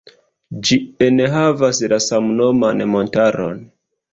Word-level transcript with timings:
Ĝi 0.69 0.77
enhavas 1.07 1.83
la 1.93 1.99
samnoman 2.07 2.85
montaron. 2.95 3.63